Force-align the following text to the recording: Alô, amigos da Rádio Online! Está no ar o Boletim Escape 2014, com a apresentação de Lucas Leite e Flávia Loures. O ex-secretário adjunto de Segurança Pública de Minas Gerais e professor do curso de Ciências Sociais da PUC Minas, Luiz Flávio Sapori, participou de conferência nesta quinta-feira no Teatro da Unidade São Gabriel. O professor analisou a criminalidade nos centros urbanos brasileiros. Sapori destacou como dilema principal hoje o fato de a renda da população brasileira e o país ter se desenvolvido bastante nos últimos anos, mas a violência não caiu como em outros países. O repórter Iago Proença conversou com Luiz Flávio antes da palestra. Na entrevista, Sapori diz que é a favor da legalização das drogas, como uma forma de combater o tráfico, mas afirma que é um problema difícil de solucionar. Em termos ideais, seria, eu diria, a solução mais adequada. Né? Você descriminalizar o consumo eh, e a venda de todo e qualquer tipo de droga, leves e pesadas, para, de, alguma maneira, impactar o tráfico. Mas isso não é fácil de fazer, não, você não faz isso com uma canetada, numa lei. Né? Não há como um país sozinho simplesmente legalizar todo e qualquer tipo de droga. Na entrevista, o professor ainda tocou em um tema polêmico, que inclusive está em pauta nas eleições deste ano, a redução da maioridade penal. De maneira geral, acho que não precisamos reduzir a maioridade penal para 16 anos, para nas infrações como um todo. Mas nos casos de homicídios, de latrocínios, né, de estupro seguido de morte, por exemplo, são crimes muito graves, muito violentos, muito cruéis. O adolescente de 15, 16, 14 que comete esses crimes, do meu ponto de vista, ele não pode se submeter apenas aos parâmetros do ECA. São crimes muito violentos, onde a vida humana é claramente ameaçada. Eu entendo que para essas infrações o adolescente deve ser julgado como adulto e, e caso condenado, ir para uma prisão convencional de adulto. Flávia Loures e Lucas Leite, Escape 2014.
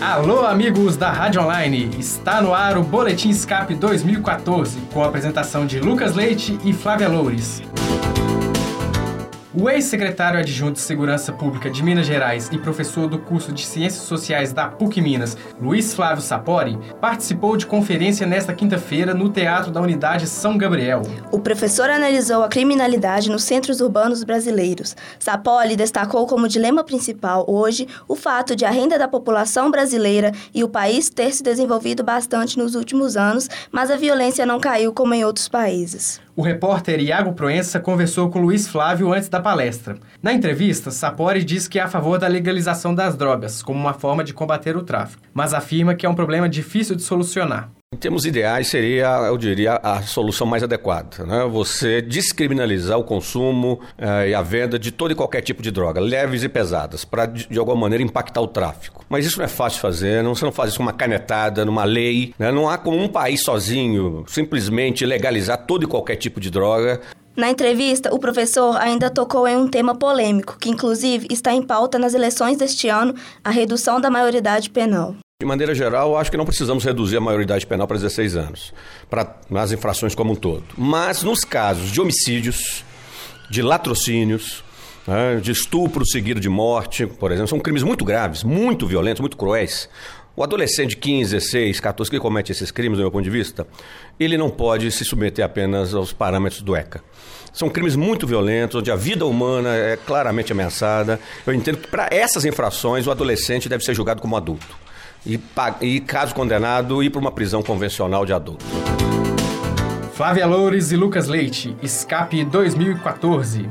Alô, 0.00 0.44
amigos 0.44 0.94
da 0.94 1.10
Rádio 1.10 1.40
Online! 1.40 1.88
Está 1.98 2.42
no 2.42 2.52
ar 2.52 2.76
o 2.76 2.82
Boletim 2.82 3.30
Escape 3.30 3.74
2014, 3.74 4.78
com 4.92 5.02
a 5.02 5.06
apresentação 5.06 5.64
de 5.64 5.80
Lucas 5.80 6.14
Leite 6.14 6.58
e 6.62 6.72
Flávia 6.74 7.08
Loures. 7.08 7.62
O 9.58 9.70
ex-secretário 9.70 10.38
adjunto 10.38 10.74
de 10.74 10.80
Segurança 10.80 11.32
Pública 11.32 11.70
de 11.70 11.82
Minas 11.82 12.06
Gerais 12.06 12.50
e 12.52 12.58
professor 12.58 13.08
do 13.08 13.18
curso 13.18 13.50
de 13.52 13.64
Ciências 13.64 14.02
Sociais 14.02 14.52
da 14.52 14.68
PUC 14.68 15.00
Minas, 15.00 15.34
Luiz 15.58 15.94
Flávio 15.94 16.22
Sapori, 16.22 16.78
participou 17.00 17.56
de 17.56 17.64
conferência 17.64 18.26
nesta 18.26 18.52
quinta-feira 18.52 19.14
no 19.14 19.30
Teatro 19.30 19.70
da 19.70 19.80
Unidade 19.80 20.26
São 20.26 20.58
Gabriel. 20.58 21.00
O 21.32 21.40
professor 21.40 21.88
analisou 21.88 22.42
a 22.44 22.48
criminalidade 22.48 23.30
nos 23.30 23.44
centros 23.44 23.80
urbanos 23.80 24.22
brasileiros. 24.24 24.94
Sapori 25.18 25.74
destacou 25.74 26.26
como 26.26 26.48
dilema 26.48 26.84
principal 26.84 27.46
hoje 27.48 27.88
o 28.06 28.14
fato 28.14 28.54
de 28.54 28.66
a 28.66 28.70
renda 28.70 28.98
da 28.98 29.08
população 29.08 29.70
brasileira 29.70 30.32
e 30.52 30.62
o 30.62 30.68
país 30.68 31.08
ter 31.08 31.32
se 31.32 31.42
desenvolvido 31.42 32.04
bastante 32.04 32.58
nos 32.58 32.74
últimos 32.74 33.16
anos, 33.16 33.48
mas 33.72 33.90
a 33.90 33.96
violência 33.96 34.44
não 34.44 34.60
caiu 34.60 34.92
como 34.92 35.14
em 35.14 35.24
outros 35.24 35.48
países. 35.48 36.25
O 36.38 36.42
repórter 36.42 37.00
Iago 37.00 37.32
Proença 37.32 37.80
conversou 37.80 38.28
com 38.28 38.42
Luiz 38.42 38.68
Flávio 38.68 39.10
antes 39.10 39.26
da 39.26 39.40
palestra. 39.40 39.96
Na 40.22 40.34
entrevista, 40.34 40.90
Sapori 40.90 41.42
diz 41.42 41.66
que 41.66 41.78
é 41.78 41.82
a 41.82 41.88
favor 41.88 42.18
da 42.18 42.28
legalização 42.28 42.94
das 42.94 43.16
drogas, 43.16 43.62
como 43.62 43.80
uma 43.80 43.94
forma 43.94 44.22
de 44.22 44.34
combater 44.34 44.76
o 44.76 44.82
tráfico, 44.82 45.22
mas 45.32 45.54
afirma 45.54 45.94
que 45.94 46.04
é 46.04 46.08
um 46.10 46.14
problema 46.14 46.46
difícil 46.46 46.94
de 46.94 47.02
solucionar. 47.02 47.70
Em 47.94 47.98
termos 47.98 48.26
ideais, 48.26 48.66
seria, 48.66 49.06
eu 49.28 49.38
diria, 49.38 49.80
a 49.80 50.02
solução 50.02 50.44
mais 50.44 50.62
adequada. 50.62 51.24
Né? 51.24 51.46
Você 51.50 52.02
descriminalizar 52.02 52.98
o 52.98 53.04
consumo 53.04 53.80
eh, 53.96 54.30
e 54.30 54.34
a 54.34 54.42
venda 54.42 54.76
de 54.76 54.90
todo 54.90 55.12
e 55.12 55.14
qualquer 55.14 55.40
tipo 55.40 55.62
de 55.62 55.70
droga, 55.70 56.00
leves 56.00 56.42
e 56.42 56.48
pesadas, 56.48 57.04
para, 57.04 57.26
de, 57.26 57.56
alguma 57.56 57.82
maneira, 57.82 58.02
impactar 58.02 58.40
o 58.40 58.48
tráfico. 58.48 59.04
Mas 59.08 59.24
isso 59.24 59.38
não 59.38 59.44
é 59.44 59.48
fácil 59.48 59.76
de 59.76 59.82
fazer, 59.82 60.22
não, 60.22 60.34
você 60.34 60.44
não 60.44 60.50
faz 60.50 60.70
isso 60.70 60.78
com 60.78 60.82
uma 60.82 60.92
canetada, 60.92 61.64
numa 61.64 61.84
lei. 61.84 62.34
Né? 62.38 62.50
Não 62.50 62.68
há 62.68 62.76
como 62.76 62.98
um 62.98 63.06
país 63.06 63.42
sozinho 63.42 64.24
simplesmente 64.26 65.06
legalizar 65.06 65.64
todo 65.64 65.84
e 65.84 65.86
qualquer 65.86 66.16
tipo 66.16 66.40
de 66.40 66.50
droga. 66.50 67.00
Na 67.36 67.48
entrevista, 67.48 68.12
o 68.12 68.18
professor 68.18 68.76
ainda 68.76 69.08
tocou 69.10 69.46
em 69.46 69.56
um 69.56 69.68
tema 69.68 69.94
polêmico, 69.94 70.58
que 70.58 70.68
inclusive 70.68 71.28
está 71.30 71.52
em 71.52 71.62
pauta 71.62 72.00
nas 72.00 72.14
eleições 72.14 72.58
deste 72.58 72.88
ano, 72.88 73.14
a 73.44 73.50
redução 73.50 74.00
da 74.00 74.10
maioridade 74.10 74.70
penal. 74.70 75.14
De 75.38 75.44
maneira 75.44 75.74
geral, 75.74 76.16
acho 76.16 76.30
que 76.30 76.36
não 76.38 76.46
precisamos 76.46 76.82
reduzir 76.82 77.18
a 77.18 77.20
maioridade 77.20 77.66
penal 77.66 77.86
para 77.86 77.98
16 77.98 78.36
anos, 78.36 78.72
para 79.10 79.38
nas 79.50 79.70
infrações 79.70 80.14
como 80.14 80.32
um 80.32 80.34
todo. 80.34 80.64
Mas 80.78 81.22
nos 81.22 81.44
casos 81.44 81.92
de 81.92 82.00
homicídios, 82.00 82.82
de 83.50 83.60
latrocínios, 83.60 84.64
né, 85.06 85.36
de 85.36 85.52
estupro 85.52 86.06
seguido 86.06 86.40
de 86.40 86.48
morte, 86.48 87.06
por 87.06 87.30
exemplo, 87.32 87.48
são 87.48 87.60
crimes 87.60 87.82
muito 87.82 88.02
graves, 88.02 88.42
muito 88.42 88.86
violentos, 88.86 89.20
muito 89.20 89.36
cruéis. 89.36 89.90
O 90.34 90.42
adolescente 90.42 90.90
de 90.90 90.96
15, 90.96 91.32
16, 91.32 91.80
14 91.80 92.10
que 92.10 92.18
comete 92.18 92.52
esses 92.52 92.70
crimes, 92.70 92.96
do 92.96 93.02
meu 93.02 93.10
ponto 93.10 93.24
de 93.24 93.28
vista, 93.28 93.66
ele 94.18 94.38
não 94.38 94.48
pode 94.48 94.90
se 94.90 95.04
submeter 95.04 95.44
apenas 95.44 95.92
aos 95.92 96.14
parâmetros 96.14 96.62
do 96.62 96.74
ECA. 96.74 97.04
São 97.52 97.68
crimes 97.68 97.94
muito 97.94 98.26
violentos, 98.26 98.80
onde 98.80 98.90
a 98.90 98.96
vida 98.96 99.26
humana 99.26 99.76
é 99.76 99.98
claramente 99.98 100.50
ameaçada. 100.50 101.20
Eu 101.46 101.52
entendo 101.52 101.76
que 101.76 101.88
para 101.88 102.08
essas 102.10 102.46
infrações 102.46 103.06
o 103.06 103.10
adolescente 103.10 103.68
deve 103.68 103.84
ser 103.84 103.92
julgado 103.92 104.22
como 104.22 104.34
adulto 104.34 104.85
e, 105.26 105.40
e 105.80 106.00
caso 106.00 106.34
condenado, 106.34 107.02
ir 107.02 107.10
para 107.10 107.20
uma 107.20 107.32
prisão 107.32 107.62
convencional 107.62 108.24
de 108.24 108.32
adulto. 108.32 108.64
Flávia 110.14 110.46
Loures 110.46 110.92
e 110.92 110.96
Lucas 110.96 111.28
Leite, 111.28 111.76
Escape 111.82 112.44
2014. 112.44 113.68